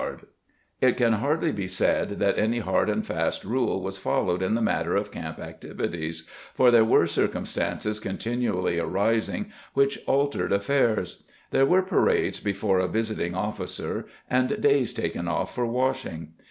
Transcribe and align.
'It 0.81 0.97
can 0.97 1.13
hardly 1.13 1.51
be 1.51 1.67
said 1.67 2.17
that 2.17 2.35
any 2.35 2.57
hard 2.57 2.89
and 2.89 3.05
fast 3.05 3.43
rule 3.45 3.83
was 3.83 3.99
followed 3.99 4.41
in 4.41 4.55
the 4.55 4.59
matter 4.63 4.95
of 4.95 5.11
camp 5.11 5.37
activities 5.37 6.27
for 6.55 6.71
there 6.71 6.83
were 6.83 7.05
circumstances 7.05 7.99
continually 7.99 8.79
arising 8.79 9.51
which 9.75 9.99
altered 10.07 10.51
affairs; 10.51 11.21
there 11.51 11.67
were 11.67 11.83
parades 11.83 12.39
before 12.39 12.79
a 12.79 12.87
visiting 12.87 13.35
officer, 13.35 14.07
and 14.27 14.59
days 14.59 14.91
taken 14.91 15.27
off 15.27 15.53
for 15.53 15.67
washing. 15.67 16.29